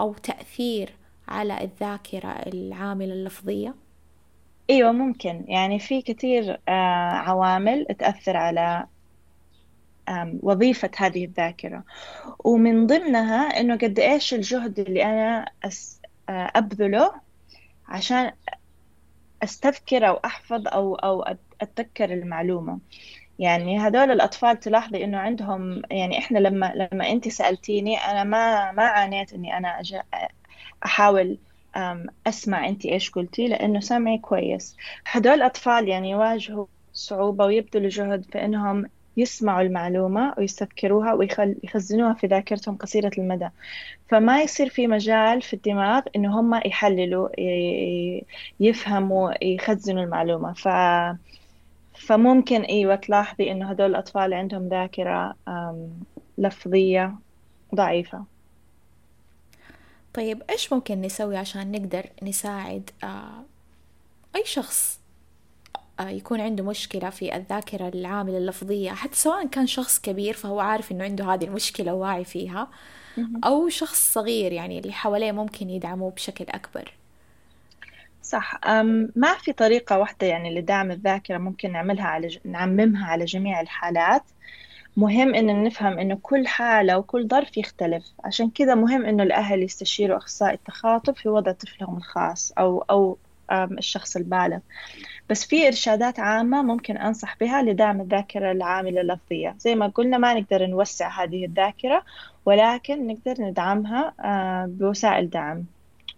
أو 0.00 0.14
تأثير 0.14 0.92
على 1.28 1.64
الذاكرة 1.64 2.28
العاملة 2.28 3.12
اللفظية؟ 3.12 3.74
إيوه 4.70 4.92
ممكن. 4.92 5.44
يعني 5.48 5.78
في 5.78 6.02
كثير 6.02 6.60
آه، 6.68 6.72
عوامل 7.12 7.86
تأثر 7.98 8.36
على 8.36 8.86
وظيفة 10.42 10.90
هذه 10.96 11.24
الذاكرة. 11.24 11.84
ومن 12.44 12.86
ضمنها 12.86 13.60
إنه 13.60 13.76
قد 13.76 13.98
إيش 13.98 14.34
الجهد 14.34 14.78
اللي 14.78 15.04
أنا 15.04 15.52
آه، 16.28 16.52
أبذله 16.54 17.12
عشان 17.88 18.32
أستذكر 19.46 20.08
أو 20.08 20.14
أحفظ 20.24 20.68
أو 20.68 20.94
أو 20.94 21.24
أتذكر 21.60 22.12
المعلومة. 22.14 22.80
يعني 23.38 23.78
هذول 23.78 24.10
الأطفال 24.12 24.60
تلاحظي 24.60 25.04
إنه 25.04 25.18
عندهم 25.18 25.82
يعني 25.90 26.18
إحنا 26.18 26.38
لما 26.38 26.72
لما 26.92 27.10
أنت 27.10 27.28
سألتيني 27.28 27.96
أنا 27.98 28.24
ما 28.24 28.72
ما 28.72 28.82
عانيت 28.84 29.32
إني 29.34 29.56
أنا 29.58 29.82
أحاول 30.84 31.38
أسمع 32.26 32.68
أنت 32.68 32.86
إيش 32.86 33.10
قلتي 33.10 33.48
لأنه 33.48 33.80
سمعي 33.80 34.18
كويس. 34.18 34.76
هدول 35.06 35.34
الأطفال 35.34 35.88
يعني 35.88 36.10
يواجهوا 36.10 36.66
صعوبة 36.92 37.44
ويبذلوا 37.46 37.88
جهد 37.88 38.24
في 38.32 38.44
إنهم 38.44 38.90
يسمعوا 39.16 39.62
المعلومة 39.62 40.34
ويستذكروها 40.38 41.12
ويخزنوها 41.12 42.14
في 42.14 42.26
ذاكرتهم 42.26 42.76
قصيرة 42.76 43.10
المدى. 43.18 43.48
فما 44.08 44.42
يصير 44.42 44.68
في 44.68 44.86
مجال 44.86 45.42
في 45.42 45.54
الدماغ 45.54 46.02
إنه 46.16 46.40
هم 46.40 46.54
يحللوا 46.54 47.28
يفهموا 48.60 49.44
يخزنوا 49.44 50.04
المعلومة. 50.04 50.52
ف 50.52 50.68
فممكن 51.98 52.60
أيوة 52.62 52.94
تلاحظي 52.96 53.50
إنه 53.52 53.70
هدول 53.70 53.90
الأطفال 53.90 54.34
عندهم 54.34 54.68
ذاكرة 54.68 55.34
لفظية 56.38 57.14
ضعيفة. 57.74 58.24
طيب 60.14 60.42
إيش 60.50 60.72
ممكن 60.72 61.00
نسوي 61.00 61.36
عشان 61.36 61.72
نقدر 61.72 62.06
نساعد 62.22 62.90
أي 64.36 64.44
شخص؟ 64.44 65.00
يكون 66.00 66.40
عنده 66.40 66.64
مشكلة 66.64 67.10
في 67.10 67.36
الذاكرة 67.36 67.88
العاملة 67.88 68.38
اللفظية 68.38 68.90
حتى 68.90 69.16
سواء 69.16 69.46
كان 69.46 69.66
شخص 69.66 70.00
كبير 70.00 70.34
فهو 70.34 70.60
عارف 70.60 70.92
إنه 70.92 71.04
عنده 71.04 71.24
هذه 71.34 71.44
المشكلة 71.44 71.94
وواعي 71.94 72.24
فيها 72.24 72.70
أو 73.44 73.68
شخص 73.68 74.12
صغير 74.14 74.52
يعني 74.52 74.78
اللي 74.78 74.92
حواليه 74.92 75.32
ممكن 75.32 75.70
يدعموه 75.70 76.10
بشكل 76.10 76.44
أكبر. 76.48 76.98
صح. 78.22 78.60
ما 79.16 79.34
في 79.38 79.52
طريقة 79.52 79.98
واحدة 79.98 80.26
يعني 80.26 80.54
لدعم 80.60 80.90
الذاكرة 80.90 81.38
ممكن 81.38 81.72
نعملها 81.72 82.04
على 82.06 82.28
ج... 82.28 82.38
نعممها 82.44 83.06
على 83.06 83.24
جميع 83.24 83.60
الحالات؟ 83.60 84.22
مهم 84.96 85.34
إن 85.34 85.64
نفهم 85.64 85.98
إنه 85.98 86.18
كل 86.22 86.46
حالة 86.46 86.98
وكل 86.98 87.28
ظرف 87.28 87.56
يختلف. 87.58 88.12
عشان 88.24 88.50
كذا 88.50 88.74
مهم 88.74 89.06
إنه 89.06 89.22
الأهل 89.22 89.62
يستشيروا 89.62 90.16
أخصائي 90.16 90.54
التخاطب 90.54 91.16
في 91.16 91.28
وضع 91.28 91.52
طفلهم 91.52 91.96
الخاص 91.96 92.52
أو 92.58 92.80
أو 92.90 93.18
الشخص 93.52 94.16
البالغ. 94.16 94.58
بس 95.30 95.46
في 95.46 95.66
إرشادات 95.66 96.20
عامة 96.20 96.62
ممكن 96.62 96.96
أنصح 96.96 97.36
بها 97.40 97.62
لدعم 97.62 98.00
الذاكرة 98.00 98.52
العاملة 98.52 99.00
اللفظية 99.00 99.54
زي 99.58 99.74
ما 99.74 99.86
قلنا 99.86 100.18
ما 100.18 100.34
نقدر 100.34 100.66
نوسع 100.66 101.24
هذه 101.24 101.44
الذاكرة 101.44 102.04
ولكن 102.46 103.06
نقدر 103.06 103.42
ندعمها 103.42 104.14
بوسائل 104.66 105.30
دعم. 105.30 105.64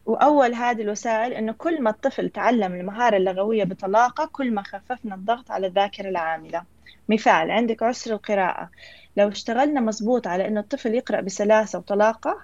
وأول 0.07 0.55
هذه 0.55 0.83
الوسائل 0.83 1.33
إنه 1.33 1.53
كل 1.53 1.83
ما 1.83 1.91
الطفل 1.91 2.29
تعلم 2.31 2.75
المهارة 2.75 3.17
اللغوية 3.17 3.65
بطلاقة 3.65 4.29
كل 4.33 4.55
ما 4.55 4.63
خففنا 4.63 5.15
الضغط 5.15 5.51
على 5.51 5.67
الذاكرة 5.67 6.09
العاملة. 6.09 6.63
مثال 7.09 7.51
عندك 7.51 7.83
عسر 7.83 8.13
القراءة. 8.13 8.71
لو 9.17 9.29
اشتغلنا 9.29 9.81
مزبوط 9.81 10.27
على 10.27 10.49
إنه 10.49 10.61
الطفل 10.61 10.95
يقرأ 10.95 11.21
بسلاسة 11.21 11.79
وطلاقة 11.79 12.39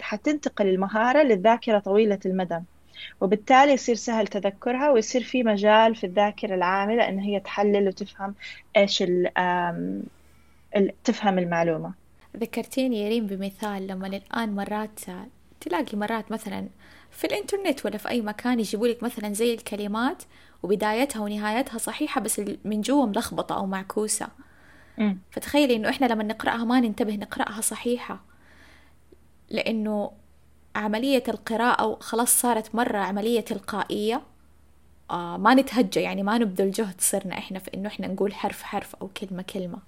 حتنتقل 0.00 0.66
المهارة 0.66 1.22
للذاكرة 1.22 1.78
طويلة 1.78 2.18
المدى. 2.26 2.58
وبالتالي 3.20 3.72
يصير 3.72 3.94
سهل 3.94 4.26
تذكرها 4.26 4.90
ويصير 4.90 5.22
في 5.22 5.42
مجال 5.42 5.94
في 5.94 6.04
الذاكرة 6.04 6.54
العاملة 6.54 7.08
إن 7.08 7.18
هي 7.18 7.40
تحلل 7.40 7.88
وتفهم 7.88 8.34
إيش 8.76 9.04
تفهم 11.04 11.38
المعلومة. 11.38 11.92
ذكرتيني 12.36 13.02
يا 13.02 13.08
ريم 13.08 13.26
بمثال 13.26 13.86
لما 13.86 14.06
الآن 14.06 14.54
مرات 14.54 15.00
تلاقي 15.60 15.98
مرات 15.98 16.32
مثلا 16.32 16.68
في 17.10 17.26
الإنترنت 17.26 17.86
ولا 17.86 17.98
في 17.98 18.08
أي 18.08 18.20
مكان 18.20 18.60
يجيبوا 18.60 18.86
لك 18.86 19.02
مثلا 19.02 19.32
زي 19.32 19.54
الكلمات 19.54 20.22
وبدايتها 20.62 21.20
ونهايتها 21.20 21.78
صحيحة 21.78 22.20
بس 22.20 22.42
من 22.64 22.80
جوا 22.80 23.06
ملخبطة 23.06 23.56
أو 23.56 23.66
معكوسة. 23.66 24.28
فتخيلي 25.30 25.76
إنه 25.76 25.88
إحنا 25.88 26.06
لما 26.06 26.24
نقرأها 26.24 26.64
ما 26.64 26.80
ننتبه 26.80 27.16
نقرأها 27.16 27.60
صحيحة. 27.60 28.20
لأنه 29.50 30.12
عملية 30.76 31.22
القراءة 31.28 31.98
خلاص 32.00 32.40
صارت 32.40 32.74
مرة 32.74 32.98
عملية 32.98 33.40
تلقائية 33.40 34.22
آه 35.10 35.36
ما 35.36 35.54
نتهجى 35.54 36.00
يعني 36.00 36.22
ما 36.22 36.38
نبذل 36.38 36.70
جهد 36.70 37.00
صرنا 37.00 37.38
إحنا 37.38 37.58
في 37.58 37.70
إنه 37.74 37.88
إحنا 37.88 38.06
نقول 38.06 38.34
حرف 38.34 38.62
حرف 38.62 38.94
أو 38.96 39.08
كلمة 39.08 39.42
كلمة. 39.42 39.78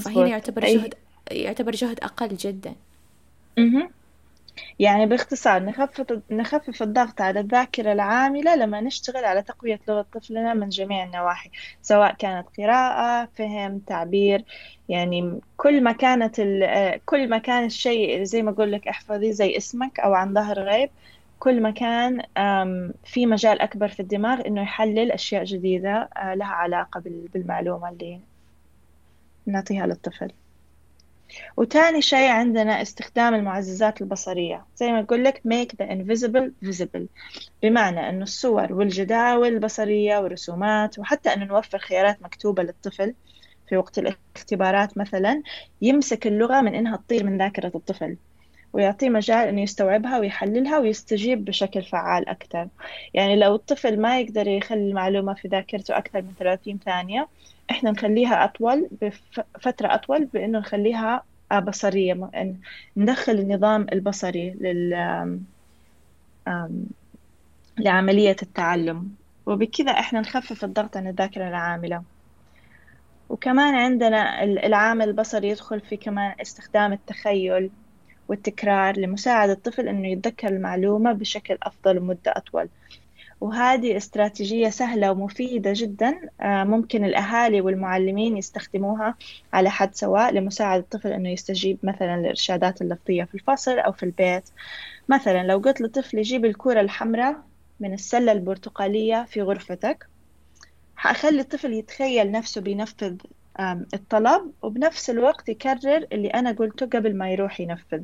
فهنا 0.00 0.14
يعتبر 0.26 0.64
جهد 0.64 0.94
يعتبر 1.30 1.72
جهد 1.72 2.00
أقل 2.00 2.36
جدا. 2.36 2.74
يعني 4.78 5.06
باختصار 5.06 5.64
نخفف 5.64 6.20
نخفف 6.30 6.82
الضغط 6.82 7.20
على 7.20 7.40
الذاكرة 7.40 7.92
العاملة 7.92 8.56
لما 8.56 8.80
نشتغل 8.80 9.24
على 9.24 9.42
تقوية 9.42 9.80
لغة 9.88 10.06
طفلنا 10.12 10.54
من 10.54 10.68
جميع 10.68 11.04
النواحي 11.04 11.50
سواء 11.82 12.14
كانت 12.14 12.46
قراءة 12.58 13.28
فهم 13.34 13.78
تعبير 13.78 14.44
يعني 14.88 15.40
كل 15.56 15.82
ما 15.82 15.92
كانت 15.92 16.40
كل 17.06 17.28
ما 17.30 17.38
كان 17.38 17.64
الشيء 17.64 18.22
زي 18.22 18.42
ما 18.42 18.50
أقول 18.50 18.72
لك 18.72 18.88
احفظي 18.88 19.32
زي 19.32 19.56
اسمك 19.56 20.00
أو 20.00 20.14
عن 20.14 20.34
ظهر 20.34 20.60
غيب 20.60 20.90
كل 21.38 21.62
ما 21.62 21.70
كان 21.70 22.22
في 23.04 23.26
مجال 23.26 23.60
أكبر 23.60 23.88
في 23.88 24.00
الدماغ 24.00 24.46
إنه 24.46 24.62
يحلل 24.62 25.12
أشياء 25.12 25.44
جديدة 25.44 26.08
آه، 26.16 26.34
لها 26.34 26.46
علاقة 26.48 27.00
بالمعلومة 27.04 27.88
اللي 27.88 28.20
نعطيها 29.46 29.86
للطفل. 29.86 30.32
وتاني 31.56 32.02
شيء 32.02 32.28
عندنا 32.28 32.82
استخدام 32.82 33.34
المعززات 33.34 34.02
البصرية. 34.02 34.66
زي 34.76 34.92
ما 34.92 35.00
أقول 35.00 35.24
لك 35.24 35.42
make 35.48 35.84
the 35.84 35.88
invisible 35.88 36.68
visible. 36.68 37.06
بمعنى 37.62 38.08
أنه 38.08 38.22
الصور 38.22 38.72
والجداول 38.72 39.48
البصرية 39.48 40.18
والرسومات 40.18 40.98
وحتى 40.98 41.28
أنه 41.34 41.44
نوفر 41.44 41.78
خيارات 41.78 42.22
مكتوبة 42.22 42.62
للطفل 42.62 43.14
في 43.68 43.76
وقت 43.76 43.98
الاختبارات 43.98 44.98
مثلا 44.98 45.42
يمسك 45.82 46.26
اللغة 46.26 46.60
من 46.60 46.74
إنها 46.74 46.96
تطير 46.96 47.24
من 47.24 47.38
ذاكرة 47.38 47.72
الطفل. 47.74 48.16
ويعطيه 48.72 49.08
مجال 49.08 49.48
إنه 49.48 49.62
يستوعبها 49.62 50.18
ويحللها 50.18 50.78
ويستجيب 50.78 51.44
بشكل 51.44 51.82
فعال 51.82 52.28
أكثر 52.28 52.68
يعني 53.14 53.36
لو 53.36 53.54
الطفل 53.54 54.00
ما 54.00 54.20
يقدر 54.20 54.48
يخلي 54.48 54.88
المعلومة 54.90 55.34
في 55.34 55.48
ذاكرته 55.48 55.98
أكثر 55.98 56.22
من 56.22 56.32
30 56.38 56.78
ثانية 56.84 57.28
إحنا 57.70 57.90
نخليها 57.90 58.44
أطول 58.44 58.88
بفترة 59.02 59.94
أطول 59.94 60.24
بإنه 60.24 60.58
نخليها 60.58 61.24
بصرية 61.62 62.30
ندخل 62.96 63.32
النظام 63.32 63.86
البصري 63.92 64.50
لل 64.50 65.40
لعملية 67.78 68.36
التعلم. 68.42 69.08
وبكذا 69.46 69.90
إحنا 69.92 70.20
نخفف 70.20 70.64
الضغط 70.64 70.96
عن 70.96 71.06
الذاكرة 71.08 71.48
العاملة. 71.48 72.02
وكمان 73.28 73.74
عندنا 73.74 74.42
العامل 74.44 75.08
البصري 75.08 75.48
يدخل 75.48 75.80
في 75.80 75.96
كمان 75.96 76.34
استخدام 76.40 76.92
التخيل. 76.92 77.70
والتكرار 78.30 78.98
لمساعدة 78.98 79.52
الطفل 79.52 79.88
إنه 79.88 80.08
يتذكر 80.08 80.48
المعلومة 80.48 81.12
بشكل 81.12 81.58
أفضل 81.62 81.98
ومدة 81.98 82.32
أطول. 82.36 82.68
وهذه 83.40 83.96
استراتيجية 83.96 84.68
سهلة 84.68 85.12
ومفيدة 85.12 85.72
جدا 85.76 86.28
آه، 86.40 86.64
ممكن 86.64 87.04
الأهالي 87.04 87.60
والمعلمين 87.60 88.36
يستخدموها 88.36 89.14
على 89.52 89.70
حد 89.70 89.94
سواء 89.94 90.32
لمساعدة 90.32 90.82
الطفل 90.82 91.12
أنه 91.12 91.28
يستجيب 91.28 91.78
مثلا 91.82 92.16
للإرشادات 92.16 92.82
اللفظية 92.82 93.24
في 93.24 93.34
الفصل 93.34 93.78
أو 93.78 93.92
في 93.92 94.02
البيت. 94.02 94.44
مثلا 95.08 95.46
لو 95.46 95.58
قلت 95.58 95.80
لطفل 95.80 96.18
يجيب 96.18 96.44
الكرة 96.44 96.80
الحمراء 96.80 97.36
من 97.80 97.94
السلة 97.94 98.32
البرتقالية 98.32 99.24
في 99.24 99.42
غرفتك 99.42 100.06
حأخلي 100.96 101.40
الطفل 101.40 101.72
يتخيل 101.72 102.30
نفسه 102.30 102.60
بينفذ 102.60 103.16
الطلب 103.94 104.52
وبنفس 104.62 105.10
الوقت 105.10 105.48
يكرر 105.48 106.06
اللي 106.12 106.28
أنا 106.28 106.52
قلته 106.52 106.86
قبل 106.86 107.16
ما 107.16 107.30
يروح 107.30 107.60
ينفذ. 107.60 108.02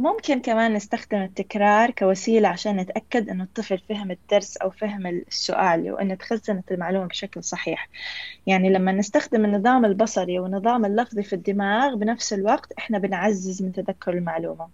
ممكن 0.00 0.40
كمان 0.40 0.74
نستخدم 0.74 1.18
التكرار 1.18 1.90
كوسيلة 1.90 2.48
عشان 2.48 2.76
نتأكد 2.76 3.28
إنه 3.28 3.44
الطفل 3.44 3.78
فهم 3.78 4.10
الدرس 4.10 4.56
أو 4.56 4.70
فهم 4.70 5.06
السؤال 5.06 5.92
وإن 5.92 6.18
تخزنت 6.18 6.72
المعلومة 6.72 7.06
بشكل 7.06 7.44
صحيح. 7.44 7.88
يعني 8.46 8.70
لما 8.70 8.92
نستخدم 8.92 9.44
النظام 9.44 9.84
البصري 9.84 10.38
والنظام 10.38 10.84
اللفظي 10.84 11.22
في 11.22 11.32
الدماغ 11.32 11.94
بنفس 11.94 12.32
الوقت 12.32 12.72
إحنا 12.72 12.98
بنعزز 12.98 13.62
من 13.62 13.72
تذكر 13.72 14.12
المعلومة. 14.12 14.68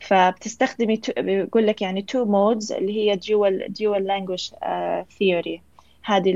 فبتستخدمي 0.00 1.00
بيقول 1.18 1.66
لك 1.66 1.82
يعني 1.82 2.06
two 2.12 2.26
modes 2.26 2.72
اللي 2.72 2.96
هي 2.96 3.16
dual 3.16 3.68
dual 3.68 4.02
language 4.02 4.52
uh, 4.52 5.04
theory. 5.18 5.60
هذه 6.04 6.34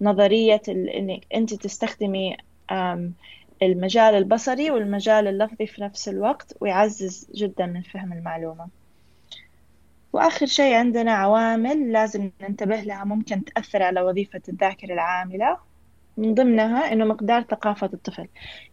نظرية 0.00 0.62
إنك 0.68 1.20
أنت 1.34 1.54
تستخدمي 1.54 2.36
المجال 3.62 4.14
البصري 4.14 4.70
والمجال 4.70 5.26
اللفظي 5.26 5.66
في 5.66 5.82
نفس 5.82 6.08
الوقت 6.08 6.56
ويعزز 6.60 7.30
جدا 7.34 7.66
من 7.66 7.82
فهم 7.82 8.12
المعلومة. 8.12 8.68
وآخر 10.12 10.46
شيء 10.46 10.74
عندنا 10.74 11.12
عوامل 11.12 11.92
لازم 11.92 12.30
ننتبه 12.40 12.80
لها 12.80 13.04
ممكن 13.04 13.44
تأثر 13.44 13.82
على 13.82 14.00
وظيفة 14.00 14.42
الذاكرة 14.48 14.92
العاملة. 14.94 15.58
من 16.16 16.34
ضمنها 16.34 16.92
إنه 16.92 17.04
مقدار 17.04 17.42
ثقافة 17.42 17.90
الطفل. 17.94 18.28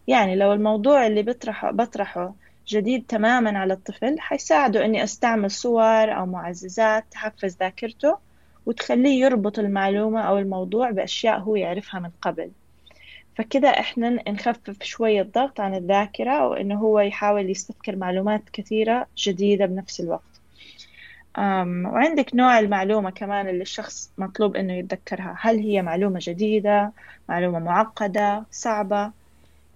يعني 0.08 0.36
لو 0.36 0.52
الموضوع 0.52 1.06
اللي 1.06 1.22
بطرحه 1.22 1.70
بطرحه 1.70 2.34
جديد 2.68 3.06
تماما 3.06 3.58
على 3.58 3.74
الطفل 3.74 4.20
حيساعده 4.20 4.84
إني 4.84 5.04
أستعمل 5.04 5.50
صور 5.50 6.16
أو 6.16 6.26
معززات 6.26 7.04
تحفز 7.10 7.56
ذاكرته 7.56 8.18
وتخليه 8.66 9.20
يربط 9.24 9.58
المعلومة 9.58 10.20
أو 10.20 10.38
الموضوع 10.38 10.90
بأشياء 10.90 11.38
هو 11.40 11.56
يعرفها 11.56 12.00
من 12.00 12.10
قبل. 12.22 12.50
فكده 13.36 13.68
إحنا 13.68 14.30
نخفف 14.30 14.82
شوية 14.82 15.22
الضغط 15.22 15.60
عن 15.60 15.74
الذاكرة 15.74 16.48
وإنه 16.48 16.74
هو 16.78 17.00
يحاول 17.00 17.50
يستذكر 17.50 17.96
معلومات 17.96 18.42
كثيرة 18.52 19.06
جديدة 19.18 19.66
بنفس 19.66 20.00
الوقت. 20.00 20.22
وعندك 21.38 22.34
نوع 22.34 22.58
المعلومة 22.58 23.10
كمان 23.10 23.48
اللي 23.48 23.62
الشخص 23.62 24.12
مطلوب 24.18 24.56
إنه 24.56 24.72
يتذكرها. 24.72 25.36
هل 25.40 25.58
هي 25.58 25.82
معلومة 25.82 26.18
جديدة؟ 26.22 26.92
معلومة 27.28 27.58
معقدة؟ 27.58 28.44
صعبة؟ 28.50 29.12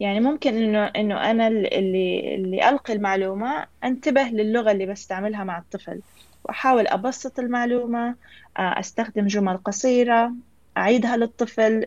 يعني 0.01 0.21
ممكن 0.21 0.55
إنه 0.55 0.87
إنه 0.87 1.31
أنا 1.31 1.49
اللي 1.49 2.35
اللي 2.35 2.69
ألقي 2.69 2.93
المعلومة 2.93 3.67
أنتبه 3.85 4.23
للغة 4.23 4.71
اللي 4.71 4.87
بستعملها 4.87 5.45
مع 5.45 5.59
الطفل 5.59 6.01
وأحاول 6.45 6.87
أبسط 6.87 7.39
المعلومة 7.39 8.15
أستخدم 8.57 9.27
جمل 9.27 9.57
قصيرة 9.57 10.33
أعيدها 10.77 11.17
للطفل 11.17 11.87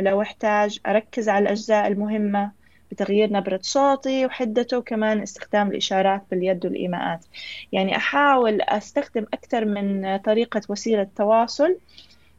لو 0.00 0.22
أحتاج 0.22 0.78
أركز 0.86 1.28
على 1.28 1.42
الأجزاء 1.42 1.86
المهمة 1.86 2.52
بتغيير 2.90 3.32
نبرة 3.32 3.60
صوتي 3.62 4.26
وحدته 4.26 4.78
وكمان 4.78 5.22
استخدام 5.22 5.70
الإشارات 5.70 6.22
باليد 6.30 6.66
والإيماءات. 6.66 7.24
يعني 7.72 7.96
أحاول 7.96 8.62
أستخدم 8.62 9.26
أكثر 9.34 9.64
من 9.64 10.16
طريقة 10.16 10.60
وسيلة 10.68 11.08
تواصل 11.16 11.78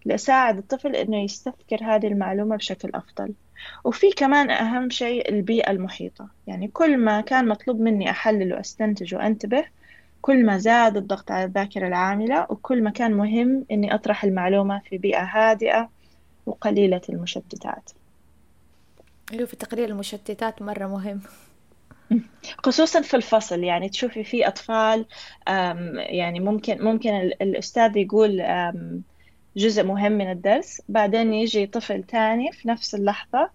لأساعد 0.05 0.57
الطفل 0.57 0.95
إنه 0.95 1.23
يستذكر 1.23 1.77
هذه 1.81 2.07
المعلومة 2.07 2.55
بشكل 2.55 2.91
أفضل. 2.93 3.33
وفي 3.83 4.11
كمان 4.11 4.51
أهم 4.51 4.89
شيء 4.89 5.29
البيئة 5.29 5.71
المحيطة. 5.71 6.27
يعني 6.47 6.67
كل 6.67 6.97
ما 6.97 7.21
كان 7.21 7.47
مطلوب 7.47 7.79
مني 7.79 8.09
أحلل 8.09 8.53
وأستنتج 8.53 9.15
وأنتبه 9.15 9.65
كل 10.21 10.45
ما 10.45 10.57
زاد 10.57 10.97
الضغط 10.97 11.31
على 11.31 11.43
الذاكرة 11.43 11.87
العاملة 11.87 12.47
وكل 12.49 12.83
ما 12.83 12.89
كان 12.89 13.13
مهم 13.13 13.65
إني 13.71 13.95
أطرح 13.95 14.23
المعلومة 14.23 14.79
في 14.79 14.97
بيئة 14.97 15.23
هادئة 15.23 15.89
وقليلة 16.47 17.01
المشتتات. 17.09 17.89
أيوة 19.33 19.45
في 19.45 19.55
تقليل 19.55 19.91
المشتتات 19.91 20.61
مرة 20.61 20.87
مهم. 20.87 21.21
خصوصا 22.65 23.01
في 23.01 23.13
الفصل 23.13 23.63
يعني 23.63 23.89
تشوفي 23.89 24.23
في 24.23 24.47
أطفال 24.47 25.05
يعني 25.97 26.39
ممكن 26.39 26.83
ممكن 26.83 27.09
الأستاذ 27.15 27.97
يقول 27.97 28.41
جزء 29.57 29.83
مهم 29.83 30.11
من 30.11 30.31
الدرس 30.31 30.81
بعدين 30.89 31.33
يجي 31.33 31.65
طفل 31.67 32.03
تاني 32.03 32.51
في 32.51 32.67
نفس 32.67 32.95
اللحظة 32.95 33.49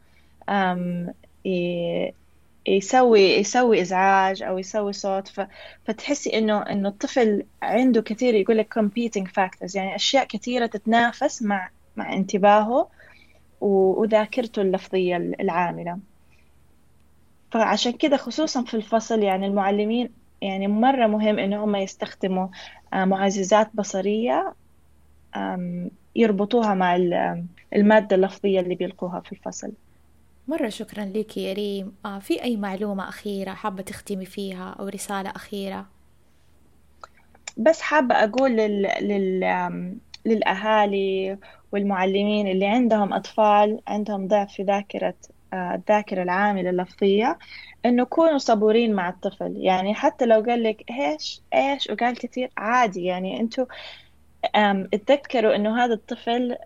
يسوي 2.67 3.21
يسوي 3.21 3.81
إزعاج 3.83 4.43
أو 4.43 4.59
يسوي 4.59 4.93
صوت 4.93 5.29
ف... 5.29 5.41
فتحسي 5.85 6.39
إنه 6.39 6.63
إنه 6.63 6.89
الطفل 6.89 7.47
عنده 7.63 8.03
كثير 8.03 8.35
يقول 8.35 8.59
لك 8.59 8.79
competing 8.79 9.27
factors 9.27 9.77
يعني 9.77 9.95
أشياء 9.97 10.25
كثيرة 10.25 10.67
تتنافس 10.67 11.43
مع 11.43 11.71
مع 11.97 12.13
انتباهه 12.13 12.91
وذاكرته 13.61 14.63
اللفظية 14.63 15.17
العاملة. 15.17 16.01
فعشان 17.53 17.93
كده 17.93 18.17
خصوصا 18.17 18.65
في 18.65 18.75
الفصل 18.75 19.23
يعني 19.23 19.47
المعلمين 19.47 20.15
يعني 20.43 20.69
مرة 20.69 21.07
مهم 21.07 21.39
إنه 21.39 21.65
هم 21.65 21.77
يستخدموا 21.77 22.49
آه، 22.93 23.05
معززات 23.05 23.71
بصرية 23.75 24.55
يربطوها 26.17 26.75
مع 26.75 26.97
المادة 27.77 28.17
اللفظية 28.17 28.61
اللي 28.61 28.75
بيلقوها 28.75 29.21
في 29.21 29.33
الفصل. 29.33 29.73
مرة 30.49 30.69
شكرا 30.69 31.05
لك 31.05 31.37
يا 31.37 31.53
ريم. 31.53 31.93
آه 32.05 32.19
في 32.19 32.43
أي 32.43 32.57
معلومة 32.57 33.09
أخيرة 33.09 33.51
حابة 33.55 33.83
تختمي 33.83 34.27
فيها 34.27 34.71
أو 34.81 34.89
رسالة 34.89 35.31
أخيرة؟ 35.31 35.87
بس 37.57 37.81
حابة 37.81 38.15
أقول 38.15 38.51
لل... 38.57 38.83
لل... 39.01 39.41
للأهالي 40.27 41.39
والمعلمين 41.73 42.49
اللي 42.49 42.67
عندهم 42.67 43.13
أطفال 43.13 43.81
عندهم 43.87 44.29
ضعف 44.29 44.53
في 44.53 44.63
ذاكرة 44.63 45.15
آه، 45.53 45.75
الذاكرة 45.75 46.23
العاملة 46.23 46.71
اللفظية 46.71 47.39
إنه 47.87 48.05
كونوا 48.05 48.39
صبورين 48.39 48.95
مع 48.95 49.09
الطفل. 49.09 49.57
يعني 49.57 49.95
حتى 49.95 50.27
لو 50.27 50.41
قال 50.49 50.63
لك 50.63 50.85
إيش 50.91 51.41
إيش؟ 51.55 51.89
وقال 51.91 52.19
كثير 52.19 52.51
عادي. 52.57 53.05
يعني 53.05 53.41
أنتوا 53.41 53.65
اتذكروا 54.95 55.57
إنه 55.57 55.85
هذا 55.85 55.95
الطفل 55.95 56.57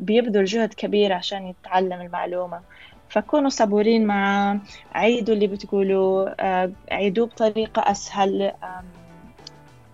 بيبذل 0.00 0.44
جهد 0.44 0.74
كبير 0.74 1.12
عشان 1.12 1.46
يتعلم 1.46 2.00
المعلومة. 2.00 2.60
فكونوا 3.08 3.48
صبورين 3.48 4.06
معاه 4.06 4.60
عيدوا 4.94 5.34
اللي 5.34 5.46
بتقولوا 5.46 6.28
آه، 6.40 6.72
عيدوه 6.90 7.26
بطريقة 7.26 7.90
أسهل 7.90 8.52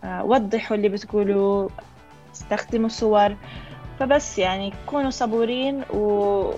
آه، 0.04 0.24
وضحوا 0.24 0.76
اللي 0.76 0.88
بتقولوا 0.88 1.68
استخدموا 2.34 2.88
صور. 2.88 3.36
فبس 4.02 4.38
يعني 4.38 4.72
كونوا 4.86 5.10
صبورين 5.10 5.84
و... 5.90 6.50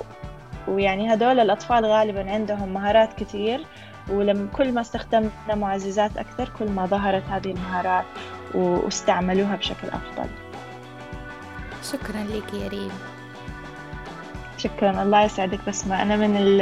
ويعني 0.68 1.14
هدول 1.14 1.40
الأطفال 1.40 1.86
غالبا 1.86 2.30
عندهم 2.30 2.74
مهارات 2.74 3.14
كثير 3.14 3.66
ولما 4.10 4.48
كل 4.56 4.72
ما 4.72 4.80
استخدمنا 4.80 5.54
معززات 5.54 6.16
أكثر 6.16 6.48
كل 6.58 6.70
ما 6.70 6.86
ظهرت 6.86 7.22
هذه 7.30 7.50
المهارات 7.50 8.04
واستعملوها 8.54 9.56
بشكل 9.56 9.88
أفضل. 9.88 10.28
شكرا 11.82 12.22
لك 12.22 12.54
يا 12.54 12.68
ريم. 12.68 12.92
شكرا. 14.58 15.02
الله 15.02 15.22
يسعدك. 15.22 15.58
بسمة 15.68 16.02
أنا 16.02 16.16
من 16.16 16.36
ال 16.36 16.60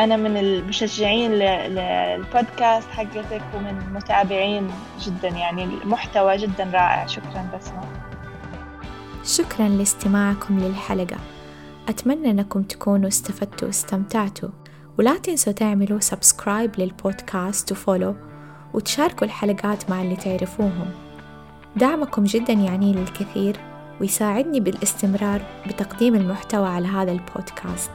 أنا 0.00 0.16
من 0.16 0.36
المشجعين 0.36 1.32
للبودكاست 1.32 2.90
حقتك 2.90 3.42
ومن 3.54 3.82
المتابعين 3.88 4.70
جدا 5.00 5.28
يعني 5.28 5.64
المحتوى 5.64 6.36
جدا 6.36 6.70
رائع. 6.74 7.06
شكرا 7.06 7.50
بسمة 7.54 7.82
شكرا 9.26 9.68
لاستماعكم 9.68 10.58
للحلقة. 10.58 11.16
أتمنى 11.88 12.30
أنكم 12.30 12.62
تكونوا 12.62 13.08
استفدتوا 13.08 13.68
واستمتعتوا. 13.68 14.48
ولا 14.98 15.18
تنسوا 15.18 15.52
تعملوا 15.52 16.00
subscribe 16.00 16.70
للبودكاست 16.78 17.72
و 17.72 17.78
follow 17.78 18.14
وتشاركوا 18.74 19.26
الحلقات 19.26 19.90
مع 19.90 20.02
اللي 20.02 20.16
تعرفوهم. 20.16 20.90
دعمكم 21.76 22.24
جدا 22.24 22.52
يعني 22.52 22.92
للكثير 22.92 23.56
ويساعدني 24.00 24.60
بالاستمرار 24.60 25.42
بتقديم 25.66 26.14
المحتوى 26.14 26.68
على 26.68 26.88
هذا 26.88 27.12
البودكاست. 27.12 27.90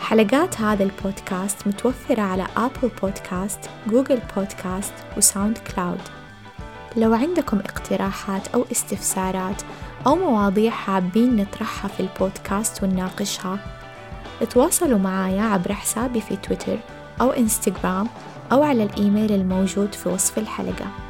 حلقات 0.00 0.60
هذا 0.60 0.84
البودكاست 0.84 1.66
متوفرة 1.66 2.22
على 2.22 2.46
Apple 2.56 2.90
Podcast، 3.02 3.60
Google 3.86 4.18
Podcast 4.36 4.94
و 5.16 5.58
SoundCloud 5.58 6.00
لو 6.96 7.14
عندكم 7.14 7.58
اقتراحات 7.58 8.48
أو 8.48 8.64
استفسارات 8.72 9.62
أو 10.06 10.16
مواضيع 10.16 10.70
حابين 10.70 11.36
نطرحها 11.36 11.88
في 11.88 12.00
البودكاست 12.00 12.82
ونناقشها. 12.82 13.58
تواصلوا 14.50 14.98
معايا 14.98 15.42
عبر 15.42 15.72
حسابي 15.72 16.20
في 16.20 16.36
تويتر 16.36 16.78
أو 17.20 17.30
إنستغرام 17.30 18.08
أو 18.52 18.62
على 18.62 18.82
الإيميل 18.82 19.32
الموجود 19.32 19.94
في 19.94 20.08
وصف 20.08 20.38
الحلقة. 20.38 21.05